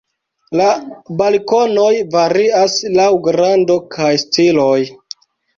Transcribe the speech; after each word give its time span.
La 0.61 0.69
balkonoj 1.19 1.91
varias 2.17 2.79
laŭ 2.97 3.07
grando 3.29 3.79
kaj 3.97 4.11
stiloj. 4.27 4.77